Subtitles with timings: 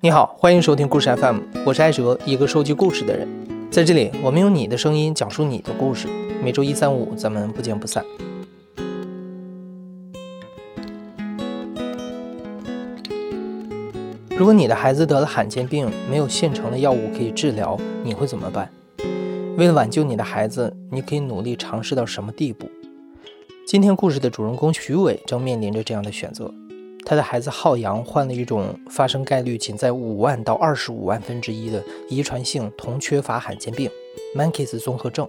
[0.00, 3.26] 你好，欢迎收听故事 FM，我是艾哲，一个收集故事的人。
[3.68, 6.06] 在这里，我们用你的声音讲述你的故事。
[6.40, 8.04] 每周一、三、五，咱们不见不散。
[14.36, 18.70] 如果你的孩子得了罕见病，没有现成的药物可以治疗，你会怎么办？
[19.56, 22.70] 为了挽救你的孩子，你可以努力尝试到什么地步？
[23.66, 26.54] 今天故事的主人公徐伟正面临着这样的选择。
[27.08, 33.90] 他的孩子浩洋患了一种发生概率仅在五万到二十五万分之一的遗传性铜缺乏罕见病
[34.34, 35.26] m a n k e s 综合症。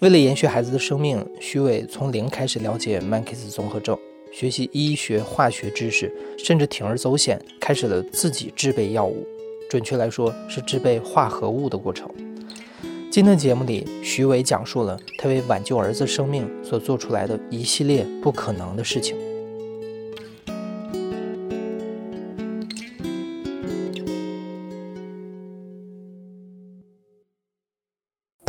[0.00, 3.96] 为了延续孩子的生命，徐伟从零开始了解 m a n k e s 综合症，
[4.32, 9.24] 学习医学、化学知识，甚至铤而走险，开始了自己制备药物，
[9.70, 12.10] 准确来说是制备化合物的过程。
[13.08, 19.16] 今天的节目里，徐伟讲述了他为挽救儿子生命所做出来的一系列不可能的事情。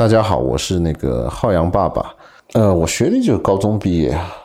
[0.03, 2.13] 大家好，我是那个浩洋爸爸。
[2.55, 4.35] 呃，我学历就是高中毕业啊。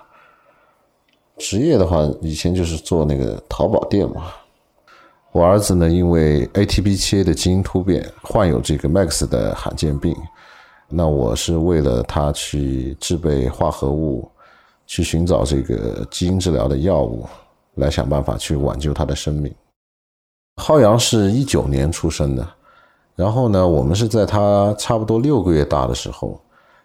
[1.36, 4.26] 职业的话，以前就是做那个淘宝店嘛。
[5.32, 10.14] 我儿子呢，因为 ATP7A 的基因突变，患有这个 Max 的罕见病。
[10.88, 14.30] 那我是为了他去制备化合物，
[14.86, 17.26] 去寻找这个基因治疗的药物，
[17.74, 19.52] 来想办法去挽救他的生命。
[20.62, 22.48] 浩洋是一九年出生的。
[23.18, 26.40] 然后呢，我们是在他差不多六个月大的时候，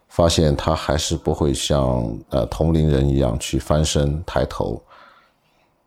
[0.08, 4.82] 发现他还是不会像呃同龄人一样去翻身抬头，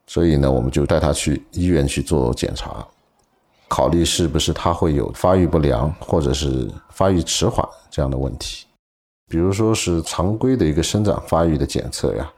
[0.07, 2.87] 所以呢，我们就带他去医院去做检查，
[3.67, 8.67] 考虑是不是他会有发育不良或者是发育迟缓这样的问题，
[9.29, 12.33] 比如说是常规的一个生长发育的检测呀，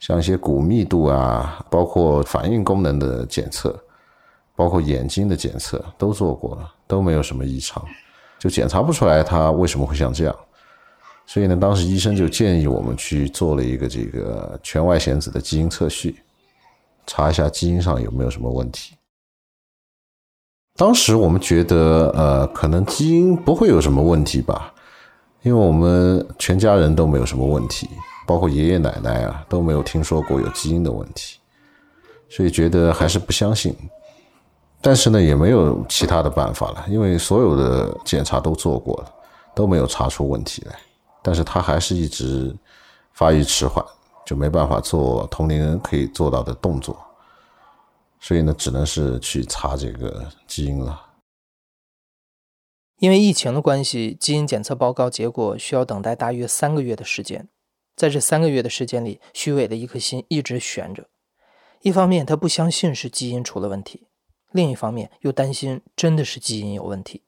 [0.00, 3.72] 像一些骨密度啊，包括反应功能的检测。
[4.54, 7.84] 包括眼睛的检测都做过了，都没有什么异常，
[8.38, 10.36] 就检查不出来他为什么会像这样。
[11.24, 16.20] 所以呢，当时医生就建议我们去做了一个这个全外显子的基因测序，
[17.06, 18.94] 查一下基因上有没有什么问题。
[20.74, 24.74] 当时我们觉得，呃，可能基因不会有什么问题吧，
[25.42, 27.88] 因为我们全家人都没有什么问题，
[28.26, 31.38] 包括爷爷奶奶啊都没有听说过有基因的问题，
[32.28, 33.76] 所以觉得还是不相信。
[34.82, 39.14] 但是呢，也没有其他的办法了，因为所有的检查都做过了，
[39.54, 40.76] 都没有查出问题来。
[41.22, 42.52] 但是他还是一直
[43.12, 43.84] 发育迟缓，
[44.26, 46.98] 就没办法做同龄人可以做到的动作，
[48.18, 51.00] 所以呢，只能是去查这个基因了。
[52.98, 57.48] 因为疫情的关系，基因检测报告结果需要等待大约三个月的时间。
[57.94, 61.06] 在这三个月的时间里，徐伟的一颗心一直悬着。
[61.82, 64.08] 一方面，他不相信是基因出了问题。
[64.52, 67.22] 另一方面，又担心真的是基因有问题，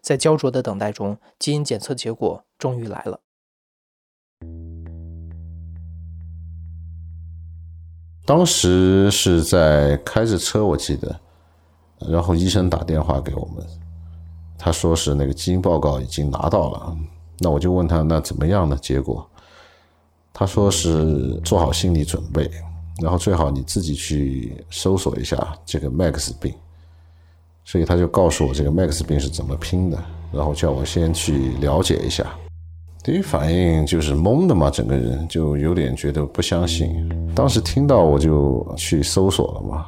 [0.00, 3.20] 在焦灼的等待中，基因检测结果终于来了。
[8.24, 11.18] 当时是在开着车，我记得，
[12.00, 13.66] 然后医生打电话给我们，
[14.58, 16.96] 他说是那个基因报告已经拿到了，
[17.38, 18.78] 那我就问他那怎么样呢？
[18.82, 19.26] 结果
[20.32, 22.50] 他说是做好心理准备，
[23.00, 26.54] 然后最好你自己去搜索一下这个 Max 病。
[27.70, 29.98] 所以他就告诉我这个 Max 病是怎么拼的，
[30.32, 32.24] 然后叫我先去了解一下。
[33.04, 37.06] 第一反应就是懵的嘛，整个人就有点觉得不相信。
[37.34, 39.84] 当时听到我就去搜索了嘛，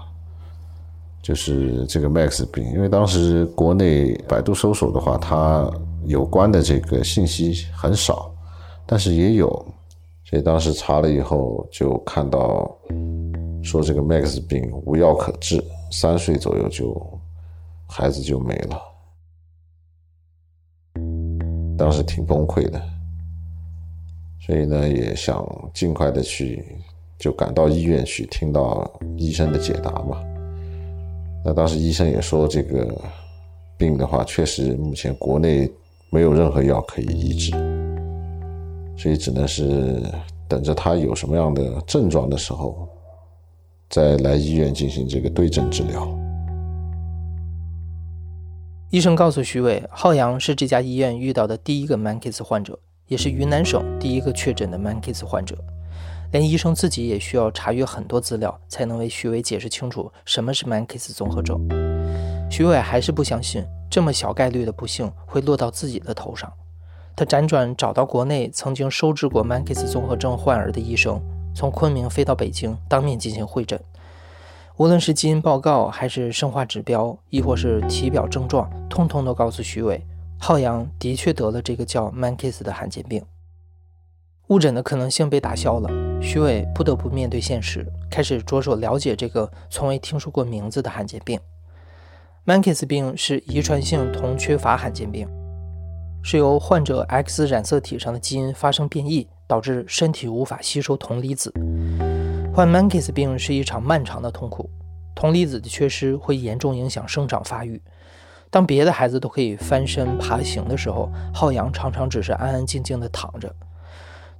[1.23, 5.67] 就是这个 Max 病，因为当时国内百度搜索的话，它
[6.05, 8.31] 有关的这个信息很少，
[8.85, 9.49] 但是也有，
[10.27, 12.71] 所以当时查了以后就看到
[13.63, 17.20] 说这个 Max 病无药可治，三岁左右就。
[17.91, 18.81] 孩子就没了，
[21.77, 22.81] 当时挺崩溃的，
[24.47, 25.45] 所以呢，也想
[25.75, 26.65] 尽快的去，
[27.19, 30.23] 就赶到医院去，听到医生的解答嘛。
[31.45, 32.97] 那当时医生也说，这个
[33.77, 35.69] 病的话，确实目前国内
[36.11, 37.51] 没有任何药可以医治，
[38.97, 40.01] 所以只能是
[40.47, 42.89] 等着他有什么样的症状的时候，
[43.89, 46.20] 再来医院进行这个对症治疗。
[48.91, 52.77] 医生告诉徐伟，浩洋是这家医院遇到的第一个 Menkes 患者，
[53.07, 55.57] 也是云南省第一个确诊的 Menkes 患者。
[56.33, 61.57] 连医生自己也需要查阅很多资料，才能为徐伟解释清楚什么是 Menkes 综合症。
[62.51, 66.53] 徐伟还是不相信这么小概率的不幸会落到自己的头上。
[67.15, 71.23] 他辗转找到国内曾经收治过 Menkes 综合症患儿的医生，
[71.55, 73.81] 从昆明飞到北京，当面进行会诊。
[74.81, 80.03] 无论是基因报告，还是生化指标，亦或是体表症状，通通都告诉徐伟，
[80.39, 83.23] 浩洋的确得了这个叫 Mankis 的罕见病。
[84.47, 85.91] 误诊的可能性被打消了，
[86.23, 91.39] 徐伟不得不面对现实，开始着手了解这个从未听说过名字的罕见病。
[92.47, 95.29] Mankis 病是遗传性铜缺乏罕见病，
[96.23, 101.53] 是由患者 X 染色体上的基因发生变异，导致身体无法吸收铜离子。
[102.53, 104.69] 患 Mankis 病是一场漫长的痛苦，
[105.15, 107.81] 铜离子的缺失会严重影响生长发育。
[108.51, 113.55] 当别的孩子都可以翻身爬行的时候，浩洋常常只是安安静静地躺着。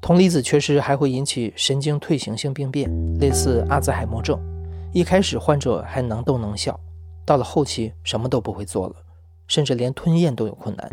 [0.01, 2.91] 铜离子缺失还会引起神经退行性病变，
[3.21, 4.39] 类似阿兹海默症。
[4.93, 6.79] 一开始患者还能动能笑，
[7.25, 8.97] 到了后期什么都不会做了，
[9.47, 10.91] 甚至连吞咽都有困难。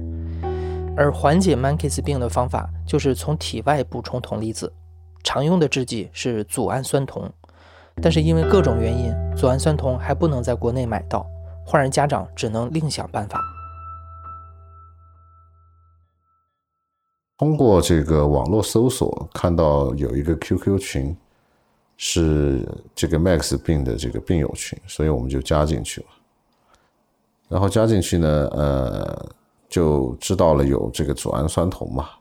[0.95, 4.71] 而缓解 Mankis 病的方法就是从体外补充铜离子。
[5.27, 7.29] 常用的制剂是组氨酸酮，
[8.01, 11.27] 但是因为各种原因，组氨酸酮还不能在国内买到，
[11.65, 13.41] 患儿家长只能另想办法。
[17.37, 21.17] 通过这个网络搜索，看到有一个 QQ 群
[21.97, 22.65] 是
[22.95, 26.07] 这个 Max 病的这个病友群，所以我们就加进去了。
[27.49, 29.29] 然后加进去呢，呃，
[29.67, 32.11] 就知道了有这个组氨酸酮嘛，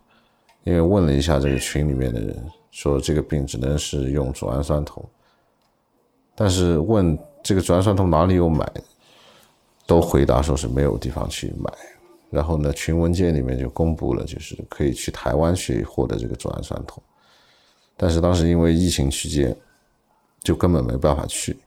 [0.64, 2.44] 因为问了一下这个群里面的人。
[2.76, 5.02] 说这个病只能是用组氨酸酮，
[6.34, 8.70] 但是问这个组氨酸酮哪里有买，
[9.86, 11.72] 都回答说是没有地方去买。
[12.28, 17.02] 然后呢，群文件里面就公布了，就是可以去台湾去获得这个组氨酸酮，
[17.96, 19.56] 但是当时因为疫情期间，
[20.42, 21.58] 就根本没办法去。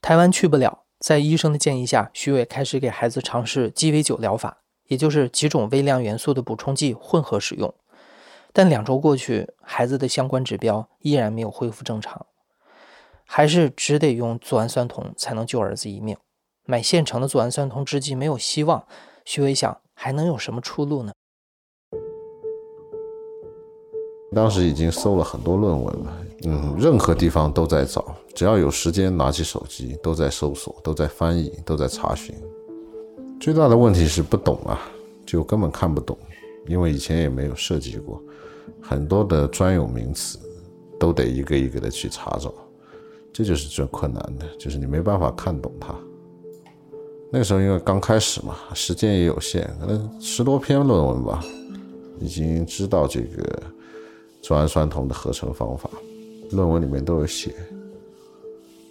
[0.00, 7.74] 台湾去不了，在医生的建议下，徐伟开始给孩子尝试鸡尾酒疗法，也就是几种微量元素的补充剂混合使用。
[8.58, 12.24] 但两周过去，孩子的相关指标依然没有恢复正常，
[13.26, 16.16] 还是只得用组氨酸酮才能救儿子一命。
[16.64, 18.82] 买现成的组氨酸酮制剂没有希望，
[19.26, 21.12] 徐伟想还能有什么出路呢？
[24.34, 32.34] 当时已经搜了很多论文了，嗯，任何地方都在找，只要有时间拿起手机都在搜索，都在翻译，都在查询。
[33.38, 34.80] 最大的问题是不懂啊，
[35.26, 36.16] 就根本看不懂，
[36.66, 38.18] 因为以前也没有涉及过。
[38.80, 40.38] 很多的专有名词
[40.98, 42.52] 都得一个一个的去查找，
[43.32, 45.94] 这就是最困难的，就是你没办法看懂它。
[47.30, 51.44] 那时候因为刚开始嘛，时间也有限，可能十多篇论文吧，
[52.20, 53.62] 已经知道这个
[54.42, 55.90] 组氨酸酮的合成方法，
[56.52, 57.52] 论文里面都有写，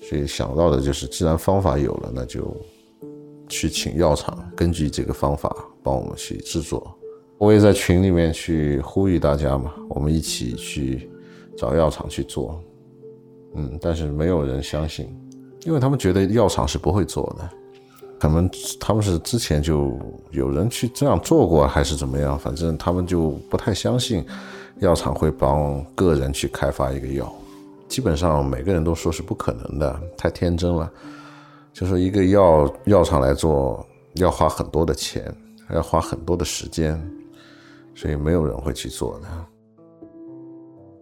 [0.02, 2.56] 所以想到的就是，既然方法有了，那就
[3.48, 6.94] 去请药厂根据这个方法帮我们去制作。
[7.38, 11.10] 我也在群里面去呼吁大家嘛，我们一起去
[11.58, 12.64] 找药厂去做，
[13.56, 15.14] 嗯，但是没有人相信，
[15.66, 17.50] 因为他们觉得药厂是不会做的，
[18.18, 18.50] 可能
[18.80, 20.00] 他们是之前就
[20.32, 24.26] 有人去这样做过，还是怎么样，反正他们就不太相信
[24.80, 27.32] 药厂会帮个人去开发一个药，
[27.90, 30.90] 基本上每个人都说是不可能的，太天真了，
[31.74, 35.30] 就说一个药药厂来做要花很多的钱，
[35.74, 36.98] 要花很多的时间。
[37.96, 39.28] 所以没有人会去做的。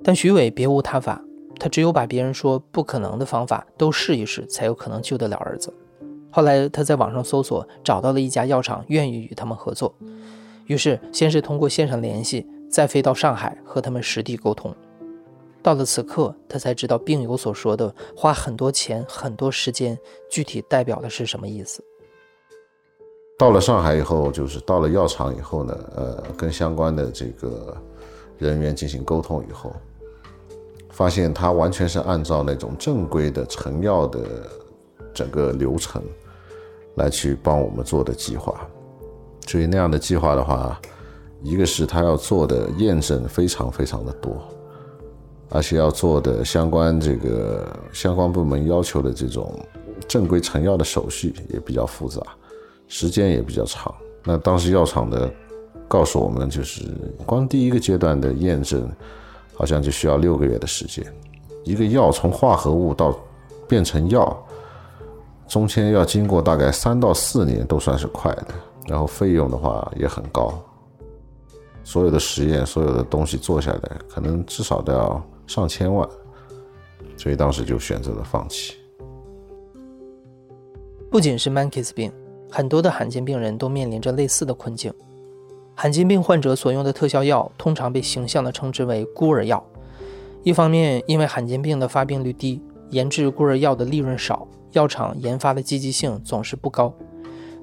[0.04, 1.22] 但徐伟别无他法，
[1.60, 5.74] 他只有把别人说不可能的方法都试一试，才有可能救得了儿子。
[6.32, 9.94] 后来他在网上搜索，找到了一家药厂愿意与他们合作。
[10.68, 14.76] 于是先是通过线上联系，再飞到上海和他们实地沟通。
[15.62, 19.98] 到了此刻，他才知道病友所说的花很多钱、很多时间，
[20.30, 21.82] 具体代表的是什么意思。
[23.44, 27.76] 到了上海以后，就是到了药厂以后呢，呃，跟相关的这个
[28.38, 29.76] 人员进行沟通以后，
[30.90, 34.22] 发现他完全是按照那种正规的成药的
[35.14, 36.02] 整个流程
[36.96, 38.66] 来去帮我们做的计划。
[39.46, 40.80] 所以那样的计划的话，
[41.42, 44.42] 一个是他要做的验证非常非常的多，
[45.50, 49.54] 而且要做的相关这个相关部门要求的这种
[50.08, 52.22] 正规成药的手续也比较复杂。
[52.94, 53.92] 时间也比较长。
[54.24, 55.34] 那当时药厂的
[55.88, 56.84] 告诉我们，就是
[57.26, 58.88] 光第一个阶段的验证，
[59.56, 61.04] 好像就需要六个月的时间。
[61.64, 63.18] 一个药从化合物到
[63.68, 64.46] 变成药，
[65.48, 68.48] 中间要经过大概三到四年，都算是快的。
[68.88, 70.54] 然后费用的话也很高，
[71.84, 76.08] 所有的实验，所有的东西做下来，可能至少都要上千万。
[77.18, 78.76] 所以当时就选择了放弃。
[81.10, 82.14] 不仅是 Mankis 病。
[82.56, 84.94] 很多的罕见病人都面临着类似的困境。
[85.74, 89.66] 罕见病患者所用的特效药通常被形象地称之为“孤儿药”。
[90.46, 96.94] 一方面，因为罕见病的发病率低，研制孤儿药的利润少，药厂研发的积极性总是不高。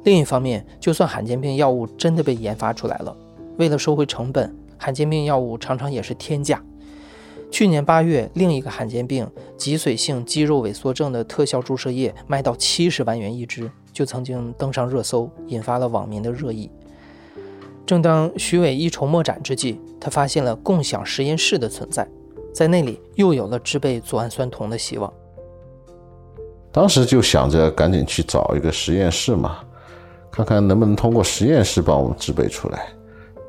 [0.02, 3.16] 另一方面，就算罕见病药物真的被研发出来了，
[3.58, 6.60] 为了收回成本，罕见病药物常常也是天价。
[7.50, 16.70] 去年八月，另一个罕见病脊髓性肌肉萎缩症的特效注射液卖到七十万元一支，就曾经登上热搜，引发了网民的热议。
[17.84, 22.08] 正当徐伟一筹莫展之际，他发现了共享实验室的存在，
[22.54, 25.12] 在那里又有了制备组氨酸酮的希望。
[26.70, 29.58] 当时就想着赶紧去找一个实验室嘛，
[30.30, 32.86] 看看能不能通过实验室帮我们制备出来。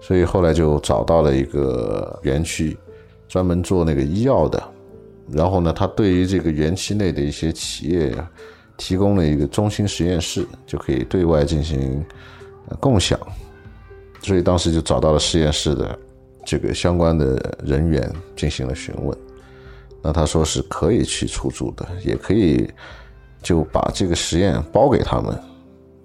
[0.02, 2.76] 所以后来就找到了一个园区。
[3.32, 4.62] 专门做那个医药的，
[5.32, 8.14] 然后呢，他对于这个园区内的一些企业
[8.76, 12.04] 提供了一个中心实验室，就可以对外进行
[12.78, 13.18] 共享。
[14.22, 15.98] 所以当时就找到了实验室的
[16.46, 19.18] 这个相关的人员进行了询问。
[20.02, 22.70] 那他说是可以去出租的，也可以
[23.42, 25.40] 就把这个实验包给他们，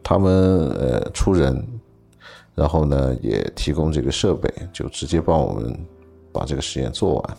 [0.00, 0.32] 他们
[0.70, 1.60] 呃出人，
[2.54, 5.76] 然后呢也提供这个设备，就直接帮我们。
[6.36, 7.38] 把这个实验做完，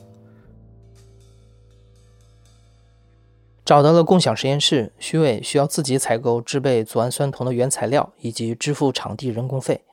[3.63, 4.92] 找到了共享实验室。
[4.98, 9.84] 徐伟需要自己采购制备组氨酸酮的原材料，以及支付场地人工费。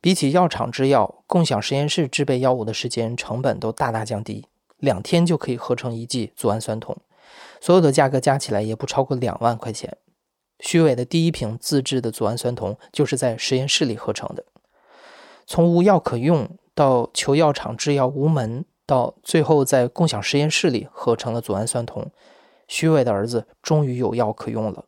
[0.00, 4.46] 比起药厂制药，共享实验室制备药物的时间成本都大大降低，
[4.78, 6.96] 两天就可以合成一剂组氨酸酮，
[7.60, 9.96] 所有的价格加起来也不超过两万块钱。
[10.60, 14.44] 徐伟的第一瓶自制的组氨酸酮就是在实验室里合成的，
[15.46, 16.48] 从无药可用。
[16.74, 22.10] 到求药厂制药无门，到最后在共享实验室里合成了组氨酸酮，
[22.66, 24.84] 徐伟的儿子终于有药可用了。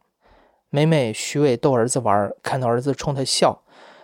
[0.71, 3.63] 每每徐伟逗儿子玩，看到儿子冲他笑，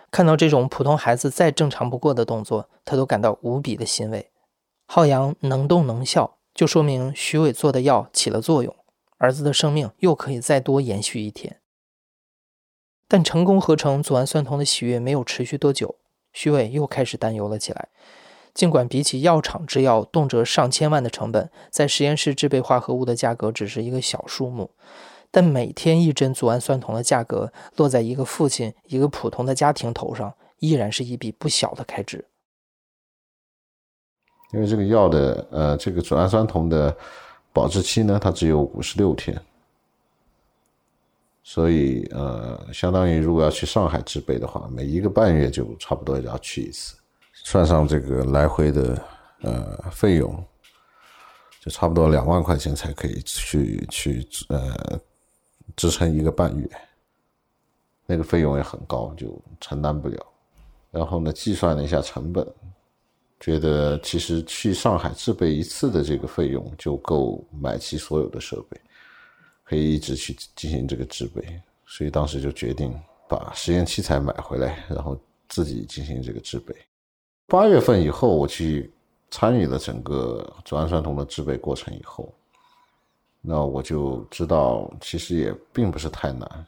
[0.09, 4.29] 看到这种普通孩子再正常不过的动作，他都感到无比的欣慰。
[4.85, 8.75] 浩洋能动能笑，就说明徐伟做的药起了作用，
[9.17, 11.59] 儿子的生命又可以再多延续一天。
[13.07, 15.95] 但成功合成组氨酸酮的喜悦没有持续多久。
[16.33, 17.89] 徐伟又开始担忧了起来。
[18.53, 24.71] 尽管比起药厂制药动辄上千万的成本，在实验室制备化合物的价格只是一个小数目，
[25.31, 32.25] 但每天一针组氨酸酮的价格落在一个父亲、一个普通的家庭头上，依然是一笔不小的开支。
[34.53, 36.93] 因为这个药的呃，这个组氨酸酮的
[37.53, 39.41] 保质期呢，它只有五十六天。
[41.43, 46.95] 所以，呃，相当于如果要去上海制备的话，每一个半月就差不多要去一次，
[47.33, 49.03] 算上这个来回的
[49.41, 50.31] 呃费用，
[51.59, 54.99] 就差不多两万块钱才可以去去呃
[55.75, 56.69] 支撑一个半月，
[58.05, 60.25] 那个费用也很高，就承担不了。
[60.91, 62.47] 然后呢，计算了一下成本，
[63.39, 68.79] 觉得其实去上海制备一次的这个费用就够买齐所有的设备。
[69.71, 71.41] 可以一直去进行这个制备，
[71.85, 72.93] 所以当时就决定
[73.29, 76.75] 把实验器材买回来，然后自己进行这个制备。
[77.47, 78.91] 八月份以后，我去
[79.29, 82.33] 参与了整个组氨酸酮的制备过程以后，
[83.39, 86.65] 那我就知道其实也并不是太难，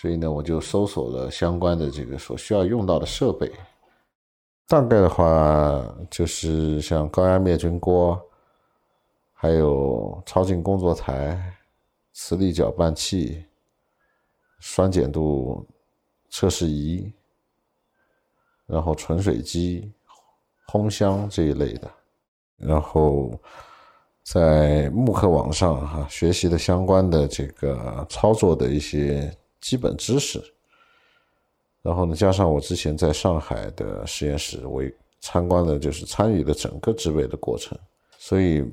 [0.00, 3.48] 所以呢，我就搜索了相关的这个所需要用到的设备，
[4.66, 8.20] 大概的话就是像高压灭菌锅。
[9.40, 11.40] 还有超净工作台、
[12.12, 13.44] 磁力搅拌器、
[14.58, 15.64] 酸碱度
[16.28, 17.12] 测试仪，
[18.66, 19.92] 然后纯水机、
[20.66, 21.88] 烘箱这一类的，
[22.56, 23.30] 然后
[24.24, 30.42] 在慕课网上哈学习的相关的这个操作的一些基本知识，
[31.80, 34.82] 然后呢，加上我之前在上海的实验室，我
[35.20, 37.78] 参观了，就是参与了整个制备的过程，
[38.18, 38.68] 所以。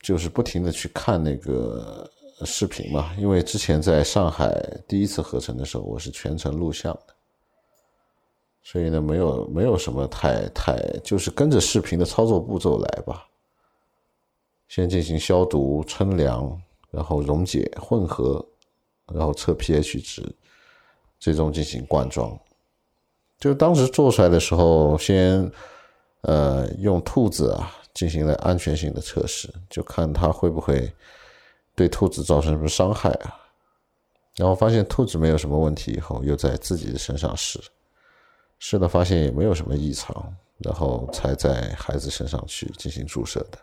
[0.00, 2.10] 就是不停的去看那个
[2.44, 4.50] 视频嘛，因为之前在上海
[4.88, 7.14] 第一次合成的时候，我是全程录像的，
[8.62, 13.26] 所以呢，没有没有什么太太，就是跟着视频的操作步骤来吧。
[14.68, 16.58] 先进行消毒、称量，
[16.90, 18.42] 然后溶解、混合，
[19.12, 20.34] 然后测 pH 值，
[21.18, 22.38] 最终进行灌装。
[23.38, 25.50] 就当时做出来的时候，先
[26.22, 27.76] 呃用兔子啊。
[28.00, 30.90] 进行了安全性的测试，就看它会不会
[31.74, 33.38] 对兔子造成什么伤害啊？
[34.36, 37.60] 然后发现兔子没有什么问题以后，又在自己的身上试，
[38.58, 43.58] 试了发现也没有什么异常，然后才在孩子身上去进行注射的，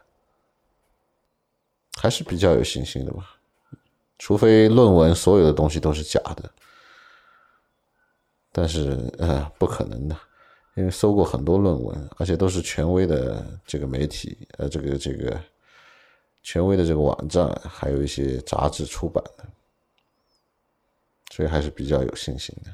[1.96, 3.40] 还是比较有信心的吧。
[4.20, 6.48] 除非论文所有的东西都是假的，
[8.52, 10.16] 但是呃，不可能的。
[10.78, 15.36] 因为搜过很多论文，而且都是权威的这个媒体，呃，这个这个
[16.44, 19.46] 权威的这个网站，还有一些杂志出版的，
[21.32, 22.70] 所以还是比较有信心的。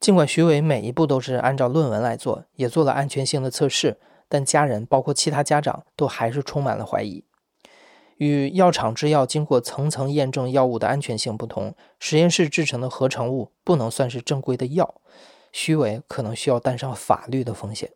[0.00, 7.22] 尽管徐伟每一步都是按照论文来做，也做了安全性的测试，但家人包括其他家长都还是充满了怀疑。
[8.16, 15.02] 与药厂制药经过层层验证药物的安全性不同，实验室制成的合成物不能算是正规的药，
[15.52, 17.92] 虚伪可能需要担上法律的风险。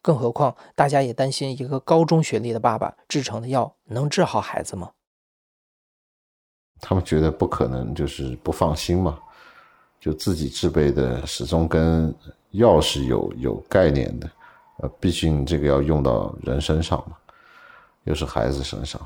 [0.00, 4.92] 更何况，大家也担心一个高中学历的爸爸制成的药能治好孩子吗？
[6.80, 9.18] 他们觉得不可能，就是不放心嘛。
[10.00, 12.12] 就自己制备的，始终跟
[12.50, 14.28] 药是有有概念的。
[14.78, 17.16] 呃，毕竟这个要用到人身上嘛，
[18.02, 19.00] 又是孩子身上，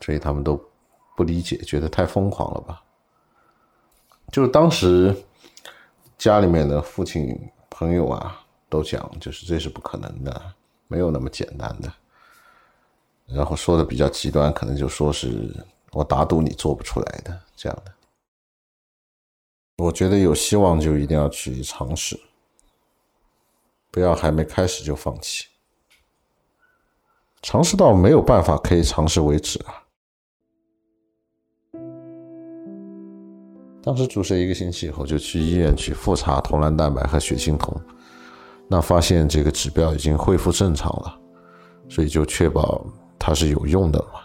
[0.00, 0.62] 所以他们都
[1.16, 2.80] 不理解，觉得太疯狂了吧。
[4.30, 5.12] 就是当时
[6.20, 7.36] 家里面的父亲
[7.68, 8.46] 朋友啊。
[8.70, 10.54] 都讲就是这是不可能的，
[10.86, 11.92] 没有那么简单的。
[13.26, 15.52] 然后说的比较极端，可能就说是
[15.90, 17.92] 我打赌你做不出来的这样的。
[19.78, 22.16] 我觉得有希望就一定要去尝试，
[23.90, 25.48] 不要还没开始就放弃，
[27.42, 29.82] 尝试到没有办法可以尝试为止啊。
[33.82, 37.74] 当时注射一个星期以后，就去医院去复查铜蓝蛋白和血清酮。
[38.68, 41.18] 那发现这个指标已经恢复正常了，
[41.88, 42.86] 所以就确保
[43.18, 44.20] 它是有用的嘛。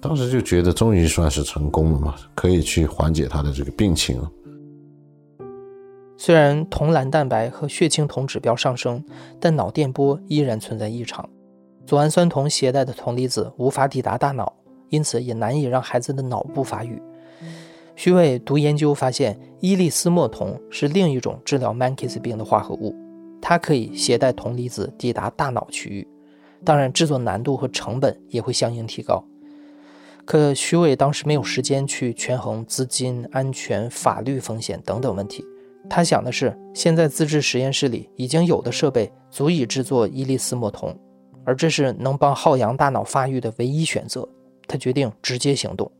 [0.00, 4.20] 当时就觉得终于算是成功了嘛，可以去缓解他的这个病情。
[6.16, 9.04] 虽然铜蓝蛋白和血清酮指标上升，
[9.40, 11.28] 但脑电波依然存在异常。
[11.84, 14.52] 左氨酸酮携带的铜离子无法抵达大脑，
[14.88, 17.02] 因此也难以让孩子的脑部发育。
[17.94, 22.96] 徐伟读研究发现，伊利斯莫酮是另一种治疗 Mankes 病的化合物。
[23.40, 26.06] 它可以携带铜离子抵达大脑区域，
[26.64, 29.22] 当然制作难度和成本也会相应提高。
[30.24, 35.44] 可徐伟当时没有时间去权衡资金、安全、法律风险等等问题，
[35.90, 40.96] 他想的是现在自制实验室里已经有的设备足以制作伊利斯莫酮，
[41.44, 44.26] 而这是能帮浩洋大脑发育的唯一选择。
[44.68, 45.90] 他决定直接行动。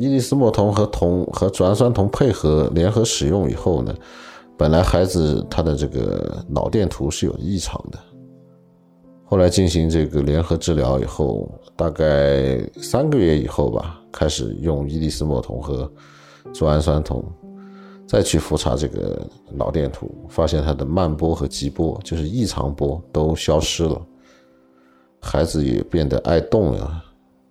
[0.00, 3.94] 伊利斯莫酮和酮和左氨酸酮配合联合使用以后呢？
[4.56, 7.98] 本来孩子他的这个脑电图是有异常的，
[9.26, 15.90] 后来进行这个联合治疗以后，大概三个月以后吧，开始用伊利斯莫酮和
[16.50, 17.22] 左氨酸酮，
[18.06, 19.20] 再去复查这个
[19.52, 24.00] 脑电图，发现他的慢波和急波，就是异常波都消失了，
[25.20, 27.02] 孩子也变得爱动了，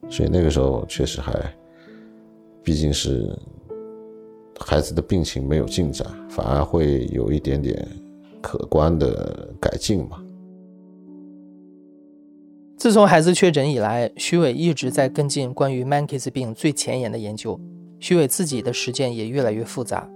[0.09, 1.31] 所以那个时候确实还，
[2.69, 3.35] 毕竟是。
[4.59, 7.87] 孩子的病情没有进展，反而会有一点点
[8.41, 10.21] 可观的改进嘛。
[12.77, 17.59] 自从孩子确诊以来，徐伟一直在跟进关于 Mankes 病最前沿的研究。
[17.99, 20.07] 徐伟自己的实践也越来越复杂，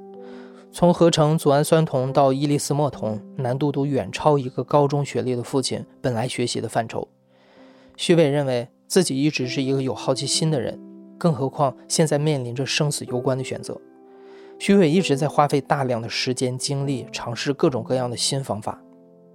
[0.71, 7.07] 从合成组氨酸酮到伊利斯莫酮，难度都远超一个高中学历的父亲本来学习的范畴。
[7.97, 10.77] 徐伟认为自己一直是一个有好奇心的人，
[11.23, 13.79] 更何况现在面临着生死攸关的选择。
[14.59, 18.83] 徐伟一直在花费大量的时间精力尝试各种各样的新方法。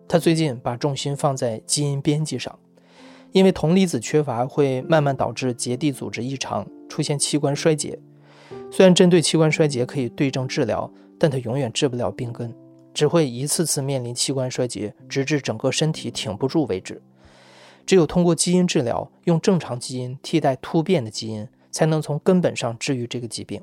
[0.06, 2.58] 他最近把重心放在基因编辑上，
[3.32, 7.98] 因为铜离子缺乏会慢慢导致结缔组织异常，出现器官衰竭。
[8.70, 12.54] 虽然针对器官衰竭可以对症治疗，但它永远治不了病根，
[12.92, 17.00] 只会一次次面临器官衰竭，直至整个身体挺不住为止。
[17.86, 23.62] 只有通过基因治疗，用正常基因替代突变的基因，才能从根本上治愈这个疾病。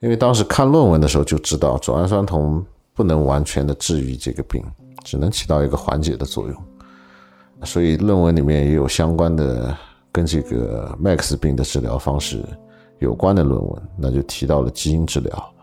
[0.00, 2.64] 因为当时看论文的时候就知道，左氨酸酮
[2.94, 4.64] 不能完全的治愈这个病，
[5.04, 6.64] 只能起到一个缓解的作用。
[7.64, 9.76] 所以论文里面也有相关的
[10.12, 12.44] 跟这个 Max 病的治疗方式
[13.00, 15.54] 有关的论文，那就提到了基因治疗。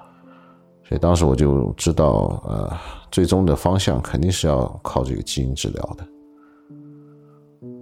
[0.84, 2.78] 所以当时我就知道，呃，
[3.10, 6.06] 最终的方向肯定是要靠这个基因治疗的。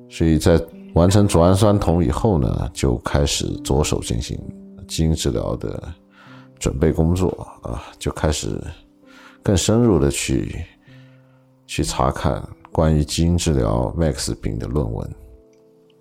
[0.08, 0.62] 所以在
[0.94, 4.40] 完成左氨酸酮以后呢，就开始着手进行
[4.88, 5.82] 基因治疗的。
[6.60, 7.28] 准备工作
[7.62, 8.58] 啊，就开始
[9.42, 10.64] 更深入的去
[11.68, 15.06] 去查看关于基因治疗 Max 病的论文，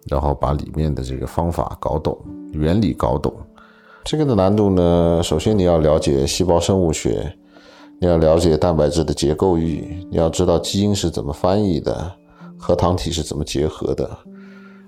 [0.09, 2.17] 然后把里面的这个方法搞懂，
[2.53, 3.35] 原理搞懂。
[4.05, 7.37] 这个的难度呢，首先你要了解细胞生物学，
[8.01, 12.15] 你要了解蛋白质的结构域，你要知道基因是怎么翻译的，
[12.57, 14.09] 核糖体是怎么结合的，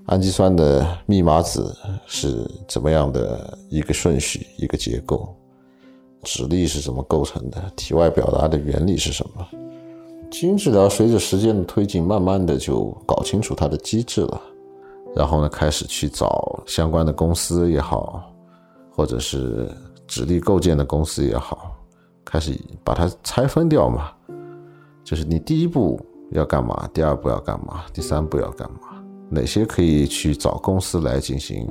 [0.06, 1.74] 氨基酸的密码子
[2.06, 5.34] 是怎么样的一个顺序，一个结构。
[6.22, 7.62] 指力是怎么构成的？
[7.76, 9.46] 体外表达的原理是什么？
[10.30, 14.40] 基因治疗随着时间的推进，慢慢的就搞清楚它的机制了，
[15.14, 18.22] 然后呢，开始去找相关的公司也好，
[18.90, 19.70] 或者是
[20.06, 21.72] 指力构建的公司也好，
[22.24, 24.10] 开始把它拆分掉嘛。
[25.02, 26.00] 就是你第一步
[26.32, 28.78] 要干嘛，第二步要干嘛，第三步要干嘛？
[29.34, 31.68] 哪些可以去找公司来进行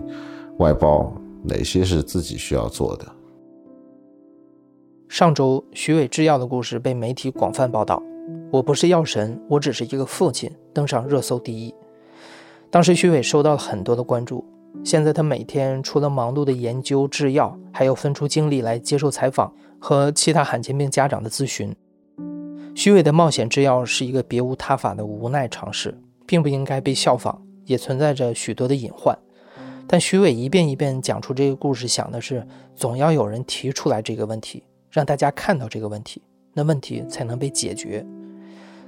[0.59, 3.07] 外包，哪些是自己需要做的？
[5.07, 8.03] 上周徐伟制药的故事被媒体广泛报道。
[8.51, 11.73] 我不是药神，我只是一个父亲，登上热搜第一。
[12.69, 14.43] 当时徐伟收到了很多的关注。
[14.83, 21.73] 现在他每天除了忙碌的研究制药，还要分出精力来接受采访和其他罕见病家长的咨询。
[22.75, 25.95] 徐伟的冒险制药是一个别无他法的无奈尝试，
[26.25, 29.17] 并不应该被效仿，也存在着许多的隐患。
[29.87, 36.21] 但徐伟一遍一遍讲出这个故事，想的是总要有人提出来这个问题，让大家看到这个问题，
[36.53, 38.05] 那问题才能被解决。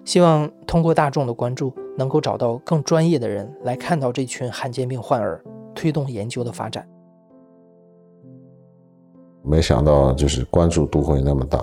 [0.06, 6.88] 希望通过大众的关注，能够找到更专业的人来看到这群罕见病患儿，推动研究的发展。
[9.44, 11.60] 没想到就是关注度会那么大，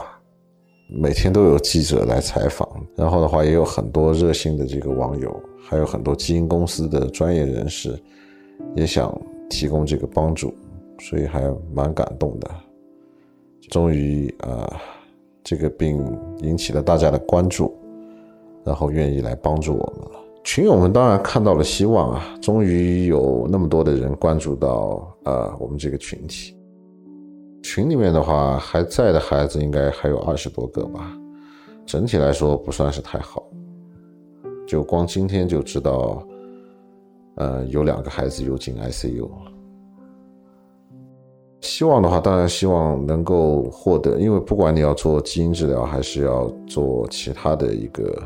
[1.00, 7.98] 每天都有记者来采访，然后的话也有很多热心的这个网友，还有很多基因公司的专业人士，
[8.74, 9.16] 也想
[9.48, 10.54] 提供这个帮助，
[11.00, 12.50] 所以还蛮感动的。
[13.70, 14.80] 终于啊，
[15.44, 16.04] 这个病
[16.40, 17.74] 引起了大家的关注。
[18.64, 22.38] 然后愿意来帮助我们了，群友们当然看到了希望啊！
[22.40, 26.56] 终于有那么多的人关注到呃我们这个群体。
[27.60, 31.12] 群里面的话还在的孩子应该还有二十多个吧，
[31.84, 33.44] 整体来说不算是太好。
[34.66, 36.26] 就光今天就知道，
[37.36, 39.28] 呃有两个孩子又进 ICU。
[41.60, 48.22] 希望的话，当然希望能够获得，因为不管你要做基因治疗还是要做其他的一个。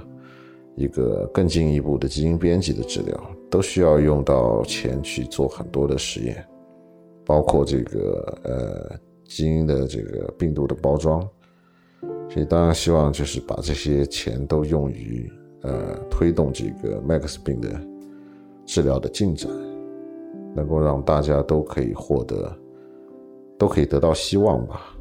[0.79, 3.19] 一个更进一步的基因编辑的治疗，
[3.51, 6.47] 都需要用到钱去做很多的实验，
[7.25, 11.27] 包括这个呃基因的这个病毒的包装，
[12.29, 15.33] 所以当然希望就是把这些钱都用于
[15.67, 17.69] 呃推动这个 Max 病的
[18.65, 19.51] 治疗的进展，
[20.55, 22.57] 能够让大家都可以获得，
[23.59, 24.93] 都可以得到希望吧。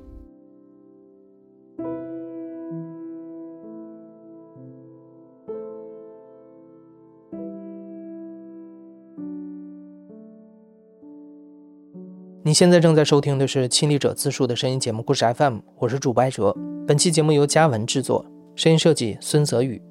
[12.43, 16.55] 你现在正在收听的是亲历者自述的声音节目故事 FM，我是主播哲。
[16.85, 18.23] 本期节目由嘉文制作，
[18.55, 19.81] 声音设计孙泽宇。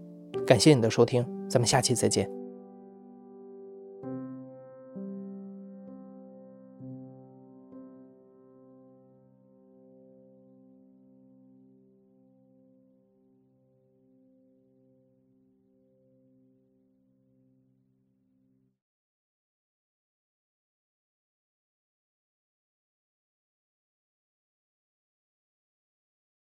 [0.46, 2.43] 感谢你的收听，咱们下期再见。